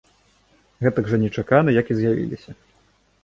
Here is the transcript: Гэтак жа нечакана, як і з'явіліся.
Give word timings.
Гэтак 0.85 1.05
жа 1.11 1.19
нечакана, 1.25 1.75
як 1.81 1.91
і 1.93 1.97
з'явіліся. 1.99 2.51